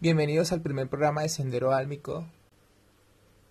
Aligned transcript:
Bienvenidos 0.00 0.52
al 0.52 0.62
primer 0.62 0.88
programa 0.88 1.22
de 1.22 1.28
Sendero 1.28 1.72
Álmico, 1.72 2.24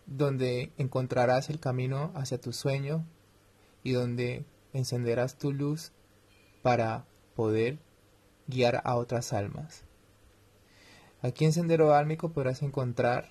donde 0.05 0.71
encontrarás 0.77 1.49
el 1.49 1.59
camino 1.59 2.13
hacia 2.15 2.39
tu 2.39 2.53
sueño 2.53 3.05
y 3.83 3.91
donde 3.91 4.45
encenderás 4.71 5.37
tu 5.37 5.51
luz 5.51 5.91
para 6.61 7.03
poder 7.35 7.79
guiar 8.47 8.81
a 8.85 8.95
otras 8.95 9.33
almas. 9.33 9.83
Aquí 11.21 11.43
en 11.43 11.51
Sendero 11.51 11.93
Álmico 11.93 12.29
podrás 12.29 12.61
encontrar 12.61 13.29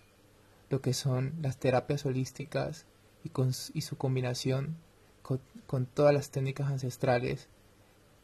lo 0.68 0.82
que 0.82 0.92
son 0.92 1.32
las 1.40 1.56
terapias 1.56 2.04
holísticas 2.04 2.84
y, 3.24 3.80
su 3.80 3.96
combinación 3.96 4.76
con 5.22 5.86
todas 5.86 6.12
las 6.12 6.30
técnicas 6.30 6.70
ancestrales 6.70 7.48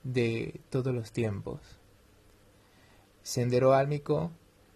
de 0.05 0.61
todos 0.69 0.95
los 0.95 1.13
tiempos. 1.13 1.82
Sendero 3.23 3.75
Álmico 3.75 4.31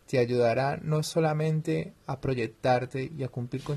te 0.06 0.18
ayudará 0.18 0.78
no 0.82 1.02
solamente 1.02 1.92
a 2.06 2.20
proyectarte 2.20 3.10
y 3.16 3.24
a 3.24 3.28
cumplir 3.28 3.62
con, 3.62 3.76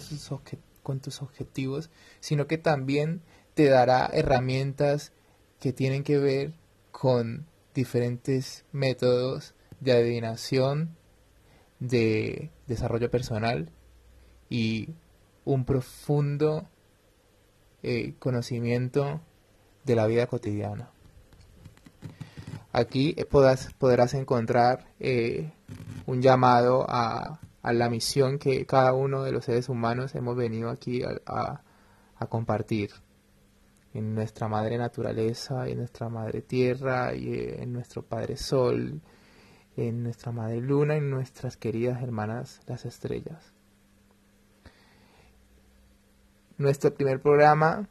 con 0.84 1.00
tus 1.00 1.22
objetivos, 1.22 1.90
sino 2.20 2.48
que 2.48 2.58
también 2.58 3.22
te 3.56 3.66
dará 3.66 4.10
herramientas 4.14 5.12
que 5.60 5.74
tienen 5.74 6.04
que 6.04 6.18
ver 6.18 6.54
con 6.92 7.48
diferentes 7.74 8.66
métodos 8.72 9.54
de 9.80 9.94
adivinación, 9.94 10.96
de 11.80 12.52
desarrollo 12.68 13.10
personal 13.10 13.72
y 14.50 14.90
un 15.46 15.66
profundo 15.66 16.68
eh, 17.82 18.14
conocimiento 18.20 19.22
de 19.86 19.96
la 19.96 20.06
vida 20.06 20.28
cotidiana. 20.28 20.92
Aquí 22.72 23.16
podrás, 23.32 23.74
podrás 23.74 24.14
encontrar 24.14 24.86
eh, 25.00 25.52
un 26.06 26.22
llamado 26.22 26.86
a, 26.88 27.40
la 27.64 27.90
misión 27.90 28.38
que 28.38 28.66
cada 28.66 28.94
uno 28.94 29.24
de 29.24 29.32
los 29.32 29.46
seres 29.46 29.70
humanos 29.70 30.16
hemos 30.16 30.36
venido 30.36 30.70
aquí 30.70 31.02
a, 31.04 31.62
compartir 32.30 32.92
en 33.94 34.14
nuestra 34.14 34.48
madre 34.48 34.78
naturaleza, 34.78 35.68
en 35.68 35.80
nuestra 35.80 36.10
madre 36.10 36.42
tierra 36.42 37.16
y 37.16 37.34
eh, 37.34 37.64
en 37.64 37.74
nuestro 37.74 38.04
padre 38.04 38.38
sol, 38.38 39.02
en 39.78 40.04
nuestra 40.04 40.32
madre 40.32 40.62
luna 40.62 40.96
en 40.96 41.10
nuestras 41.10 41.58
queridas 41.58 42.04
hermanas 42.04 42.62
las 42.68 42.86
estrellas. 42.86 43.54
Nuestro 46.58 46.94
primer 46.94 47.22
programa 47.22 47.88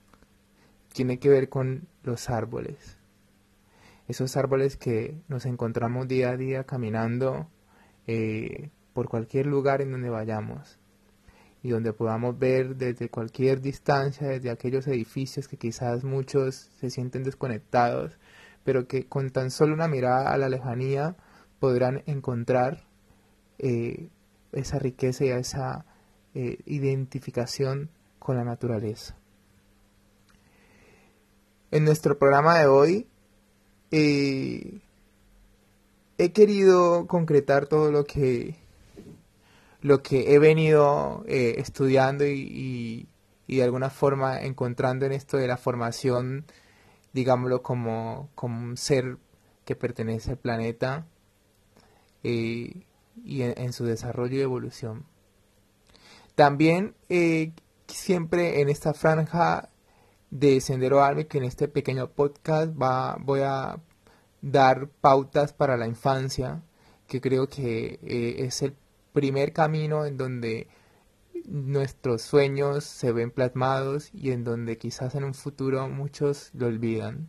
tiene 0.93 1.19
que 1.19 1.31
ver 1.31 1.49
con 1.49 1.89
los 2.05 2.29
árboles 2.31 2.98
esos 4.09 4.37
árboles 4.37 4.77
que 4.77 5.21
nos 5.29 5.45
encontramos 5.47 6.09
día 6.09 6.31
a 6.31 6.37
día 6.37 6.65
caminando 6.65 7.49
eh, 8.07 8.71
por 8.95 9.09
cualquier 9.09 9.47
lugar 9.47 9.83
en 9.83 9.93
donde 9.93 10.09
vayamos 10.09 10.79
y 11.63 11.71
donde 11.71 11.93
podamos 11.93 12.39
ver 12.39 12.77
desde 12.77 13.11
cualquier 13.11 13.61
distancia, 13.61 14.29
desde 14.29 14.51
aquellos 14.51 14.87
edificios 14.87 15.47
que 15.47 15.59
quizás 15.59 16.05
muchos 16.05 16.71
se 16.81 16.89
sienten 16.89 17.23
desconectados, 17.23 18.19
pero 18.65 18.87
que 18.87 19.07
con 19.07 19.31
tan 19.31 19.51
solo 19.51 19.75
una 19.75 19.89
mirada 19.89 20.33
a 20.33 20.39
la 20.39 20.49
lejanía 20.49 21.17
podrán 21.59 22.03
encontrar 22.07 22.85
eh, 23.59 24.09
esa 24.53 24.79
riqueza 24.79 25.25
y 25.25 25.29
esa 25.29 25.85
eh, 26.35 26.59
identificación 26.65 27.91
con 28.19 28.37
la 28.37 28.45
naturaleza. 28.45 29.17
En 31.71 31.85
nuestro 31.85 32.19
programa 32.19 32.59
de 32.59 32.67
hoy 32.67 33.09
eh, 33.91 34.81
he 36.19 36.33
querido 36.33 37.07
concretar 37.07 37.67
todo 37.67 37.91
lo 37.91 38.05
que 38.05 38.57
lo 39.81 40.03
que 40.03 40.35
he 40.35 40.39
venido 40.39 41.25
eh, 41.29 41.55
estudiando 41.59 42.27
y, 42.27 43.09
de 43.47 43.63
alguna 43.63 43.91
forma 43.91 44.41
encontrando 44.43 45.07
en 45.07 45.13
esto 45.13 45.37
de 45.37 45.47
la 45.47 45.57
formación, 45.57 46.45
digámoslo 47.13 47.63
como, 47.63 48.29
como 48.35 48.61
un 48.61 48.77
ser 48.77 49.19
que 49.65 49.77
pertenece 49.77 50.33
al 50.33 50.39
planeta 50.39 51.07
eh, 52.25 52.83
y 53.25 53.43
en, 53.43 53.73
su 53.73 53.85
desarrollo 53.85 54.37
y 54.37 54.41
evolución. 54.41 55.07
También 56.35 56.95
siempre 57.87 58.61
en 58.61 58.69
esta 58.69 58.93
franja 58.95 59.71
de 60.31 60.61
Sendero 60.61 61.01
que 61.29 61.39
en 61.39 61.45
este 61.45 61.69
pequeño 61.69 62.11
podcast 62.11 62.73
va, 62.81 63.17
voy 63.21 63.41
a 63.41 63.81
dar 64.43 64.89
pautas 65.01 65.53
para 65.53 65.77
la 65.77 65.87
infancia, 65.87 66.63
que 67.07 67.21
creo 67.21 67.49
que 67.49 67.99
eh, 68.03 68.37
es 68.39 68.63
el 68.63 68.75
primer 69.13 69.53
camino 69.53 70.05
en 70.05 70.17
donde 70.17 70.69
nuestros 71.47 72.23
sueños 72.23 72.85
se 72.85 73.13
ven 73.13 73.31
plasmados 73.31 74.11
y 74.13 74.33
en 74.33 74.45
donde 74.45 74.77
quizás 74.77 75.15
en 75.15 75.25
un 75.25 75.35
futuro 75.35 75.89
muchos 75.89 76.51
lo 76.55 76.67
olvidan. 76.67 77.29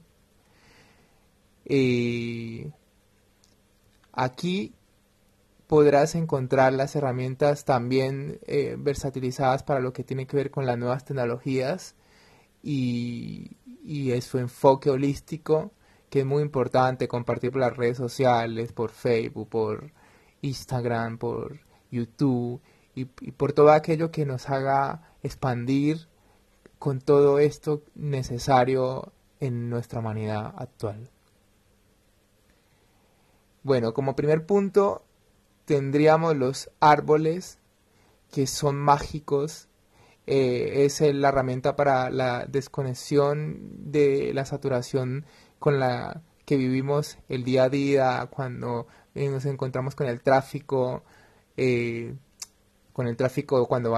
Aquí 4.12 4.74
podrás 5.68 6.16
encontrar 6.16 6.74
las 6.74 6.96
herramientas 6.96 7.64
también 7.64 8.40
eh, 8.48 8.76
versatilizadas 8.78 9.64
para 9.64 9.80
lo 9.80 9.94
que 9.94 10.04
tiene 10.04 10.26
que 10.26 10.36
ver 10.36 10.52
con 10.52 10.66
las 10.66 10.78
nuevas 10.78 11.06
tecnologías 11.06 11.96
y, 12.64 13.58
y 13.84 14.20
su 14.22 14.38
enfoque 14.38 14.90
holístico 14.90 15.72
que 16.10 16.22
es 16.22 16.26
muy 16.26 16.42
importante 16.42 17.08
compartir 17.08 17.52
por 17.52 17.62
las 17.62 17.78
redes 17.78 17.98
sociales, 17.98 18.74
por 18.74 18.92
Facebook, 18.92 19.48
por 19.50 19.92
Instagram, 20.42 21.18
por 21.18 21.60
YouTube 21.92 22.62
y, 22.96 23.06
por 23.06 23.54
todo 23.54 23.72
aquello 23.72 24.12
que 24.12 24.26
nos 24.26 24.50
haga 24.50 25.14
expandir 25.24 26.08
con 26.80 27.00
todo 27.02 27.40
esto 27.40 27.84
necesario 27.96 29.12
en 29.40 29.70
nuestra 29.70 30.00
humanidad 30.00 30.54
actual. 30.58 31.10
Bueno, 33.64 33.94
como 33.94 34.16
primer 34.16 34.46
punto 34.46 35.04
tendríamos 35.66 36.36
los 36.36 36.72
árboles 36.80 37.60
que 38.32 38.48
son 38.48 38.78
mágicos 38.78 39.69
eh, 40.32 40.86
es 40.86 41.02
la 41.02 41.30
herramienta 41.30 41.76
para 41.76 42.12
la 42.12 42.46
desconexión 42.46 43.92
de 43.92 44.32
la 44.36 44.46
saturación 44.46 45.26
con 45.58 45.80
la 45.80 46.22
que 46.46 46.56
vivimos 46.56 47.18
el 47.30 47.44
día 47.44 47.64
a 47.64 47.70
día, 47.70 48.28
cuando 48.30 48.86
eh, 49.16 49.28
nos 49.28 49.46
encontramos 49.46 49.96
con 49.96 50.06
el 50.06 50.22
tráfico, 50.22 51.04
eh, 51.58 52.14
con 52.94 53.08
el 53.08 53.18
tráfico 53.18 53.68
cuando 53.68 53.98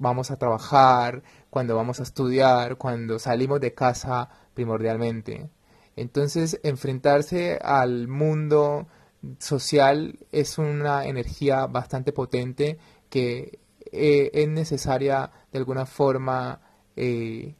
vamos 0.00 0.32
a 0.32 0.36
trabajar, 0.38 1.22
cuando 1.50 1.76
vamos 1.76 2.00
a 2.00 2.02
estudiar, 2.02 2.76
cuando 2.76 3.20
salimos 3.20 3.60
de 3.60 3.74
casa 3.74 4.28
primordialmente. 4.54 5.50
Entonces, 5.94 6.58
enfrentarse 6.64 7.60
al 7.62 8.08
mundo 8.08 8.88
social 9.38 10.18
es 10.32 10.58
una 10.58 11.06
energía 11.06 11.68
bastante 11.68 12.12
potente 12.12 12.76
que 13.08 13.60
es 13.92 14.48
necesaria 14.48 15.30
de 15.54 15.58
alguna 15.60 15.86
forma 15.86 16.60
eh, 16.96 17.54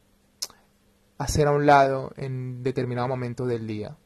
hacer 1.17 1.47
a 1.47 1.53
un 1.53 1.65
lado 1.65 2.13
en 2.17 2.65
determinado 2.65 3.07
momento 3.07 3.47
del 3.47 3.69
día. 3.69 3.97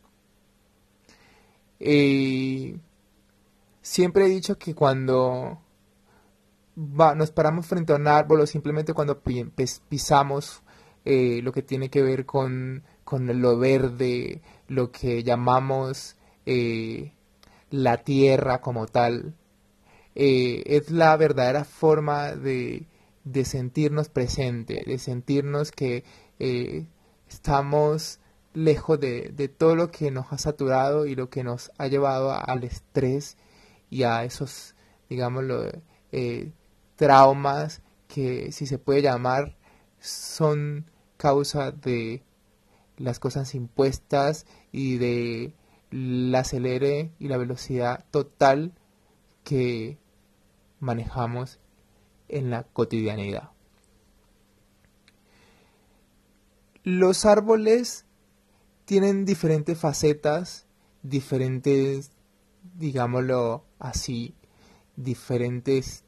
Siempre 3.81 4.26
he 4.26 4.28
dicho 4.28 4.59
que 4.59 4.75
cuando 4.75 5.59
nos 6.76 7.31
paramos 7.31 7.66
frente 7.66 7.94
a 7.94 7.97
un 7.97 8.09
árbol 8.09 8.43
o 8.43 8.47
simplemente 8.47 8.93
cuando 8.93 9.22
pisamos 9.88 10.62
eh, 11.06 11.41
lo 11.43 11.50
que 11.50 11.62
tiene 11.62 11.88
que 11.88 12.03
ver 12.03 12.26
con, 12.26 12.84
lo 13.10 13.59
verde, 13.59 14.43
lo 14.66 14.93
que 14.93 15.22
llamamos 15.22 16.16
la 17.70 17.96
tierra 18.05 18.61
como 18.61 18.85
tal, 18.85 19.35
eh, 20.14 20.62
es 20.67 20.90
la 20.90 21.17
verdadera 21.17 21.64
forma 21.64 22.32
de, 22.32 22.87
sentirnos 23.44 24.08
presente, 24.08 24.82
de 24.86 24.98
sentirnos 24.98 25.72
que 25.72 26.04
eh, 26.38 26.86
estamos 27.28 28.20
lejos 28.54 28.98
de, 28.98 29.48
todo 29.56 29.76
lo 29.76 29.90
que 29.90 30.10
nos 30.10 30.32
ha 30.32 30.38
saturado 30.38 31.06
y 31.06 31.14
lo 31.14 31.30
que 31.30 31.44
nos 31.44 31.70
ha 31.78 31.86
llevado 31.86 32.32
al 32.32 32.64
estrés 32.64 33.36
y 33.90 34.02
a 34.02 34.25
esos, 34.25 34.75
digámoslo, 35.08 35.70
eh, 36.12 36.52
traumas 36.96 37.82
que 38.08 38.52
si 38.52 38.66
se 38.66 38.78
puede 38.78 39.02
llamar 39.02 39.56
son 40.00 40.90
causa 41.16 41.70
de 41.72 42.22
las 42.96 43.19
cosas 43.20 43.54
impuestas 43.54 44.46
y 44.72 44.98
de 44.98 45.54
la 45.90 46.40
acelere 46.40 47.12
y 47.19 47.28
la 47.28 47.36
velocidad 47.36 48.04
total 48.10 48.72
que 49.44 49.98
manejamos 50.80 51.58
en 52.28 52.50
la 52.50 52.64
cotidianidad. 52.64 53.50
Los 56.84 57.26
árboles 57.26 58.06
tienen 58.84 59.25
diferentes 59.25 59.78
facetas, 59.78 60.66
diferentes 61.02 62.10
digámoslo 62.78 63.64
así, 63.78 64.34
diferentes 64.96 66.04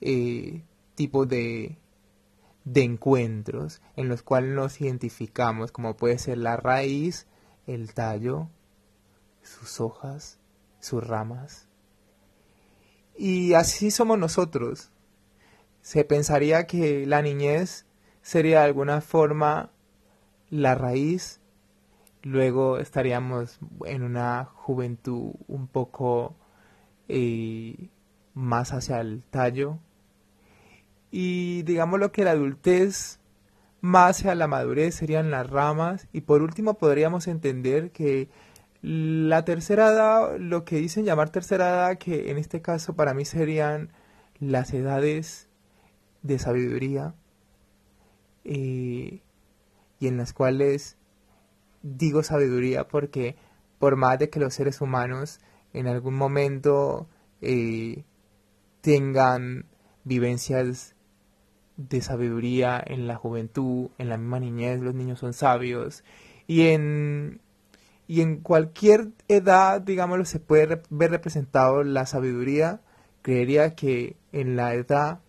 eh, 0.00 0.62
tipos 0.94 1.28
de, 1.28 1.78
de 2.64 2.82
encuentros 2.82 3.80
en 3.96 4.08
los 4.08 4.22
cuales 4.22 4.54
nos 4.54 4.80
identificamos, 4.80 5.72
como 5.72 5.96
puede 5.96 6.18
ser 6.18 6.38
la 6.38 6.56
raíz, 6.56 7.26
el 7.66 7.94
tallo, 7.94 8.48
sus 9.42 9.80
hojas, 9.80 10.38
sus 10.80 11.06
ramas. 11.06 11.68
Y 13.16 13.54
así 13.54 13.90
somos 13.90 14.18
nosotros. 14.18 14.90
Se 15.84 16.02
pensaría 16.02 16.66
que 16.66 17.04
la 17.04 17.20
niñez 17.20 17.84
sería 18.22 18.60
de 18.60 18.64
alguna 18.64 19.02
forma 19.02 19.70
la 20.48 20.74
raíz, 20.74 21.42
luego 22.22 22.78
estaríamos 22.78 23.58
en 23.84 24.02
una 24.02 24.46
juventud 24.46 25.34
un 25.46 25.68
poco 25.68 26.36
eh, 27.08 27.90
más 28.32 28.72
hacia 28.72 28.98
el 29.02 29.24
tallo, 29.24 29.78
y 31.10 31.64
digamos 31.64 32.00
lo 32.00 32.12
que 32.12 32.24
la 32.24 32.30
adultez 32.30 33.20
más 33.82 34.16
hacia 34.16 34.34
la 34.34 34.46
madurez 34.46 34.94
serían 34.94 35.30
las 35.30 35.50
ramas. 35.50 36.08
Y 36.14 36.22
por 36.22 36.40
último 36.40 36.78
podríamos 36.78 37.28
entender 37.28 37.90
que 37.90 38.30
la 38.80 39.44
tercera 39.44 39.88
edad, 39.88 40.38
lo 40.38 40.64
que 40.64 40.76
dicen 40.76 41.04
llamar 41.04 41.28
tercera 41.28 41.68
edad, 41.68 41.98
que 41.98 42.30
en 42.30 42.38
este 42.38 42.62
caso 42.62 42.96
para 42.96 43.12
mí 43.12 43.26
serían 43.26 43.90
las 44.40 44.72
edades 44.72 45.43
de 46.24 46.40
sabiduría 46.40 47.14
eh, 48.42 49.20
y 50.00 50.06
en 50.08 50.16
las 50.16 50.32
cuales 50.32 50.96
digo 51.82 52.24
sabiduría 52.24 52.88
porque 52.88 53.36
por 53.78 53.94
más 53.94 54.18
de 54.18 54.30
que 54.30 54.40
los 54.40 54.54
seres 54.54 54.80
humanos 54.80 55.38
en 55.72 55.86
algún 55.86 56.14
momento 56.14 57.06
eh, 57.42 58.04
tengan 58.80 59.66
vivencias 60.04 60.94
de 61.76 62.00
sabiduría 62.00 62.82
en 62.84 63.06
la 63.06 63.16
juventud, 63.16 63.90
en 63.98 64.08
la 64.08 64.16
misma 64.16 64.40
niñez, 64.40 64.80
los 64.80 64.94
niños 64.94 65.18
son 65.18 65.32
sabios. 65.32 66.04
Y 66.46 66.68
en, 66.68 67.40
y 68.06 68.20
en 68.20 68.38
cualquier 68.38 69.08
edad, 69.28 69.80
digámoslo, 69.80 70.24
se 70.24 70.38
puede 70.38 70.82
ver 70.90 71.10
representado 71.10 71.82
la 71.82 72.06
sabiduría. 72.06 72.80
Creería 73.22 73.74
que 73.74 74.16
en 74.32 74.56
la 74.56 74.74
edad 74.74 75.20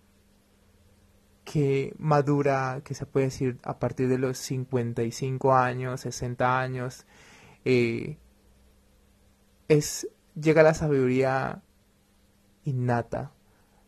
que 1.46 1.94
madura, 1.98 2.82
que 2.84 2.94
se 2.94 3.06
puede 3.06 3.28
decir 3.28 3.60
a 3.64 3.80
partir 3.80 4.10
de 4.10 4.18
los 4.18 4.38
55 4.40 5.54
años, 5.56 6.02
60 6.02 6.60
años, 6.60 7.06
eh, 7.64 8.18
es, 9.70 10.10
llega 10.36 10.64
la 10.64 10.74
sabiduría 10.74 11.62
innata, 12.66 13.32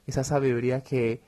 esa 0.06 0.24
sabiduría 0.24 0.82
que 0.82 1.22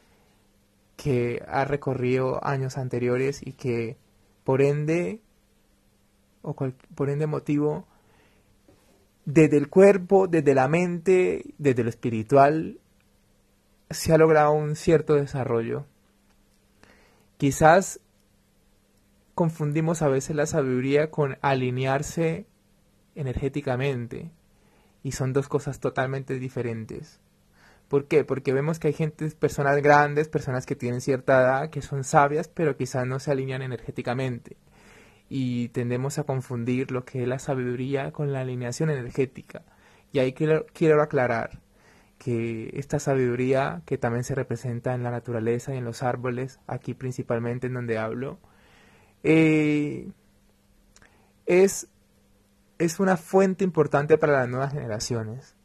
que 0.99 1.41
ha 1.47 1.63
recorrido 1.63 2.45
años 2.45 2.77
anteriores 2.77 3.39
y 3.41 3.53
que 3.53 3.95
por 4.43 4.61
ende 4.61 5.21
o 6.41 6.53
por 6.53 7.09
ende 7.09 7.25
motivo 7.25 7.87
desde 9.23 9.55
el 9.55 9.69
cuerpo, 9.69 10.27
desde 10.27 10.53
la 10.53 10.67
mente, 10.67 11.53
desde 11.57 11.83
lo 11.83 11.89
espiritual 11.89 12.79
se 13.89 14.13
ha 14.13 14.17
logrado 14.17 14.51
un 14.51 14.75
cierto 14.75 15.15
desarrollo. 15.15 15.85
Quizás 17.39 18.01
confundimos 19.33 20.01
a 20.01 20.09
veces 20.09 20.35
la 20.35 20.45
sabiduría 20.45 21.09
con 21.09 21.37
alinearse 21.39 22.47
energéticamente 23.15 24.29
y 25.03 25.13
son 25.13 25.31
dos 25.31 25.47
cosas 25.47 25.79
totalmente 25.79 26.37
diferentes. 26.37 27.21
¿Por 27.87 28.09
qué? 28.09 28.25
Porque 28.25 28.51
vemos 28.51 28.77
que 28.77 28.89
hay 28.89 28.93
gente, 28.93 29.31
personas 29.31 29.81
grandes, 29.81 30.27
personas 30.27 30.65
que 30.65 30.75
tienen 30.75 30.99
cierta 30.99 31.39
edad, 31.39 31.69
que 31.69 31.81
son 31.81 32.03
sabias, 32.03 32.49
pero 32.49 32.75
quizás 32.75 33.07
no 33.07 33.19
se 33.19 33.31
alinean 33.31 33.61
energéticamente. 33.61 34.57
Y 35.29 35.69
tendemos 35.69 36.19
a 36.19 36.25
confundir 36.25 36.91
lo 36.91 37.05
que 37.05 37.21
es 37.21 37.27
la 37.29 37.39
sabiduría 37.39 38.11
con 38.11 38.33
la 38.33 38.41
alineación 38.41 38.89
energética. 38.89 39.63
Y 40.11 40.19
ahí 40.19 40.33
quiero, 40.33 40.65
quiero 40.73 41.01
aclarar 41.01 41.61
que 42.19 42.69
esta 42.73 42.99
sabiduría 42.99 43.81
que 43.85 43.97
también 43.97 44.23
se 44.23 44.35
representa 44.35 44.93
en 44.93 45.01
la 45.01 45.11
naturaleza 45.11 45.73
y 45.73 45.77
en 45.77 45.85
los 45.85 46.03
árboles, 46.03 46.59
aquí 46.67 46.93
principalmente 46.93 47.67
en 47.67 47.73
donde 47.73 47.97
hablo, 47.97 48.37
eh, 49.23 50.11
es, 51.47 51.87
es 52.77 52.99
una 52.99 53.17
fuente 53.17 53.63
importante 53.63 54.19
para 54.19 54.33
las 54.33 54.49
nuevas 54.49 54.73
generaciones 54.73 55.55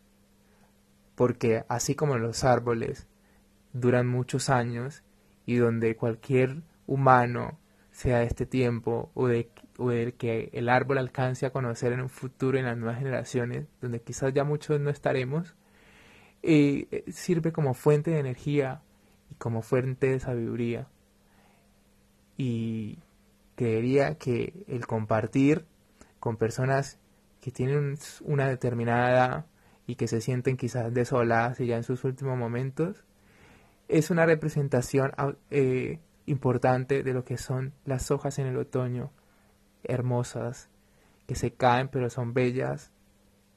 porque 1.15 1.65
así 1.69 1.95
como 1.95 2.19
los 2.19 2.45
árboles 2.45 3.07
duran 3.73 4.07
muchos 4.07 4.51
años 4.51 5.03
y 5.47 5.57
donde 5.57 5.97
cualquier 5.97 6.63
humano, 6.87 7.59
sea 7.91 8.19
de 8.19 8.27
este 8.27 8.47
tiempo 8.47 9.11
o 9.15 9.29
de, 9.29 9.49
que 10.19 10.51
el 10.53 10.69
árbol 10.69 10.99
alcance 10.99 11.47
a 11.47 11.51
conocer 11.51 11.93
en 11.93 12.01
un 12.01 12.09
futuro 12.09 12.59
en 12.59 12.65
las 12.65 12.77
nuevas 12.77 12.99
generaciones, 12.99 13.67
donde 13.81 14.01
quizás 14.01 14.33
ya 14.33 14.43
muchos 14.43 14.81
no 14.81 14.91
estaremos, 14.91 15.55
eh, 16.47 17.05
sirve 17.11 17.53
como 17.53 17.73
fuente 17.73 18.11
de 18.11 18.21
energía 18.21 18.83
y 19.31 19.35
como 19.37 19.63
fuente 19.63 20.09
de 20.11 20.21
sabiduría. 20.21 20.89
Y 22.37 22.99
creería 23.55 24.17
que 24.19 24.65
el 24.69 24.87
compartir 24.87 25.65
con 26.21 26.37
personas 26.37 26.99
que 27.41 27.51
tienen 27.51 27.97
una 28.23 28.47
determinada 28.47 29.11
edad 29.11 29.47
y 29.87 29.97
que 29.97 30.07
se 30.07 30.21
sienten 30.21 30.57
quizás 30.57 30.93
desoladas 30.93 31.61
y 31.61 31.67
ya 31.67 31.77
en 31.77 31.83
sus 31.83 32.05
últimos 32.05 32.37
momentos, 32.37 33.05
es 33.89 34.11
una 34.11 34.27
representación 34.27 35.13
eh, 35.51 36.01
importante 36.27 37.03
de 37.03 37.13
lo 37.15 37.25
que 37.25 37.39
son 37.39 37.73
las 37.85 38.11
hojas 38.11 38.39
en 38.39 38.47
el 38.47 38.57
otoño, 38.57 39.13
hermosas, 39.83 40.69
que 41.27 41.35
se 41.37 41.53
caen 41.53 41.89
pero 41.89 42.11
son 42.11 42.35
bellas 42.35 42.93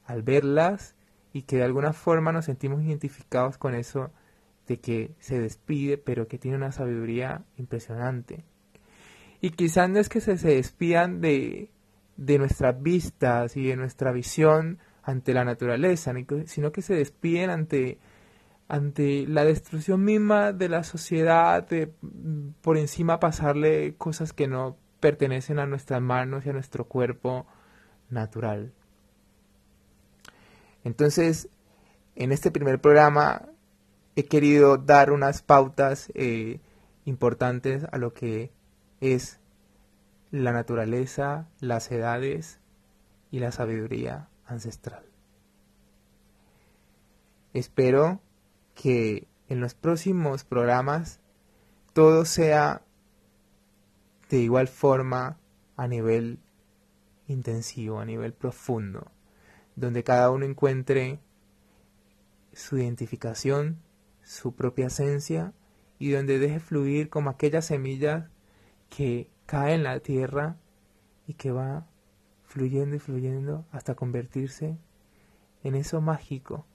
al 0.04 0.22
verlas 0.22 0.94
y 1.38 1.42
que 1.42 1.58
de 1.58 1.62
alguna 1.62 1.92
forma 1.92 2.32
nos 2.32 2.46
sentimos 2.46 2.82
identificados 2.82 3.58
con 3.58 3.76
eso 3.76 4.10
de 4.66 4.80
que 4.80 5.14
se 5.20 5.38
despide 5.38 5.96
pero 5.96 6.26
que 6.26 6.36
tiene 6.36 6.56
una 6.56 6.72
sabiduría 6.72 7.44
impresionante. 7.56 8.44
Y 9.40 9.50
quizás 9.50 9.88
no 9.88 10.00
es 10.00 10.08
que 10.08 10.20
se, 10.20 10.36
se 10.36 10.48
despidan 10.48 11.20
de, 11.20 11.70
de 12.16 12.38
nuestras 12.38 12.82
vistas 12.82 13.56
y 13.56 13.68
de 13.68 13.76
nuestra 13.76 14.10
visión 14.10 14.80
ante 15.04 15.32
la 15.32 15.44
naturaleza, 15.44 16.12
sino 16.46 16.72
que 16.72 16.82
se 16.82 16.94
despiden 16.94 17.50
ante, 17.50 18.00
ante 18.66 19.24
la 19.28 19.44
destrucción 19.44 20.04
misma 20.04 20.52
de 20.52 20.68
la 20.68 20.82
sociedad, 20.82 21.68
de 21.68 21.92
por 22.62 22.78
encima 22.78 23.20
pasarle 23.20 23.94
cosas 23.94 24.32
que 24.32 24.48
no 24.48 24.76
pertenecen 24.98 25.60
a 25.60 25.66
nuestras 25.66 26.02
manos 26.02 26.44
y 26.44 26.50
a 26.50 26.52
nuestro 26.52 26.88
cuerpo 26.88 27.46
natural. 28.10 28.72
Entonces, 30.88 31.50
en 32.16 32.32
este 32.32 32.50
primer 32.50 32.80
programa 32.80 33.50
he 34.16 34.24
querido 34.24 34.78
dar 34.78 35.12
unas 35.12 35.42
pautas 35.42 36.10
eh, 36.14 36.60
importantes 37.04 37.84
a 37.92 37.98
lo 37.98 38.14
que 38.14 38.52
es 39.02 39.38
la 40.30 40.52
naturaleza, 40.52 41.46
las 41.60 41.92
edades 41.92 42.58
y 43.30 43.40
la 43.40 43.52
sabiduría 43.52 44.30
ancestral. 44.46 45.04
Espero 47.52 48.22
que 48.74 49.28
en 49.50 49.60
los 49.60 49.74
próximos 49.74 50.44
programas 50.44 51.20
todo 51.92 52.24
sea 52.24 52.80
de 54.30 54.38
igual 54.38 54.68
forma 54.68 55.38
a 55.76 55.86
nivel 55.86 56.38
intensivo, 57.26 58.00
a 58.00 58.06
nivel 58.06 58.32
profundo, 58.32 59.12
donde 59.78 60.02
cada 60.02 60.30
uno 60.30 60.44
encuentre 60.44 61.20
su 62.52 62.78
identificación, 62.78 63.78
su 64.22 64.54
propia 64.54 64.86
esencia 64.86 65.52
y 65.98 66.10
donde 66.10 66.38
deje 66.38 66.60
fluir 66.60 67.08
como 67.08 67.30
aquella 67.30 67.62
semilla 67.62 68.30
que 68.88 69.30
cae 69.46 69.74
en 69.74 69.84
la 69.84 70.00
tierra 70.00 70.56
y 71.26 71.34
que 71.34 71.52
va 71.52 71.86
fluyendo 72.44 72.96
y 72.96 72.98
fluyendo 72.98 73.66
hasta 73.70 73.94
convertirse 73.94 74.78
en 75.62 75.74
eso 75.74 76.00
mágico 76.00 76.66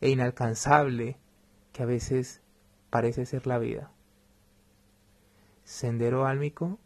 e 0.00 0.10
inalcanzable 0.10 1.18
que 1.72 1.82
a 1.82 1.86
veces 1.86 2.40
parece 2.90 3.26
ser 3.26 3.46
la 3.46 3.58
vida. 3.58 3.90
Sendero 5.64 6.26
álmico 6.26 6.78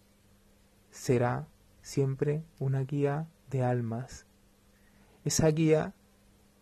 será 0.91 1.47
siempre 1.83 2.43
una 2.59 2.81
guía 2.81 3.29
de 3.51 3.63
almas. 3.63 4.26
Esa 5.27 5.49
guía 5.49 5.93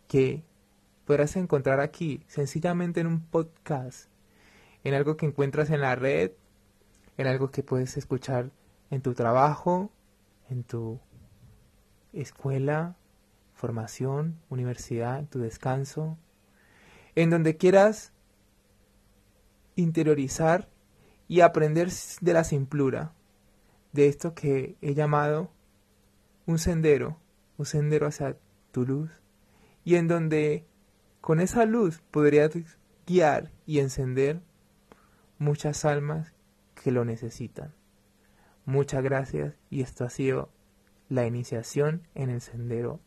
que 0.09 0.43
podrás 1.05 1.37
encontrar 1.37 1.81
aquí, 1.81 2.25
sencillamente 2.29 3.01
en 3.01 3.07
un 3.07 3.21
podcast, 3.21 4.09
en 4.85 4.95
algo 4.95 5.19
que 5.19 5.27
encuentras 5.27 5.69
en 5.69 5.83
la 5.83 5.97
red, 5.97 6.33
en 7.19 7.27
algo 7.27 7.51
que 7.51 7.63
puedes 7.63 7.99
escuchar 7.99 8.53
en 8.91 9.03
tu 9.03 9.13
trabajo, 9.13 9.91
en 10.49 10.65
tu 10.65 10.99
escuela, 12.15 12.97
formación, 13.53 14.41
universidad, 14.49 15.29
tu 15.29 15.41
descanso, 15.41 16.17
en 17.17 17.29
donde 17.29 17.59
quieras 17.59 18.15
interiorizar 19.77 20.71
y 21.29 21.43
aprender 21.43 21.91
de 22.23 22.33
la 22.33 22.45
simplura, 22.45 23.13
de 23.93 24.09
esto 24.09 24.35
que 24.35 24.79
he 24.81 24.95
llamado 24.95 25.51
un 26.47 26.59
sendero, 26.59 27.19
un 27.59 27.67
sendero 27.67 28.07
hacia 28.07 28.39
tu 28.75 28.85
luz, 28.85 29.11
y 29.85 29.95
en 29.95 30.09
donde 30.09 30.67
con 31.21 31.41
esa 31.41 31.65
luz 31.65 32.03
podrías 32.11 32.51
guiar 33.07 33.53
y 33.67 33.79
encender 33.79 34.41
muchas 35.39 35.85
almas 35.85 36.35
que 36.75 36.91
lo 36.91 37.05
necesitan. 37.05 37.73
Muchas 38.65 39.05
gracias 39.05 39.55
y 39.71 39.83
esto 39.83 40.05
ha 40.05 40.11
sido 40.11 40.51
la 41.09 41.25
iniciación 41.25 42.09
en 42.17 42.31
el 42.31 42.41
sendero 42.41 42.99